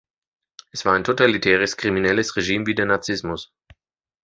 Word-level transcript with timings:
Es 0.71 0.83
war 0.83 0.95
ein 0.95 1.03
totalitäres, 1.03 1.77
kriminelles 1.77 2.35
Regime 2.35 2.65
wie 2.65 2.73
der 2.73 2.87
Nazismus. 2.87 3.53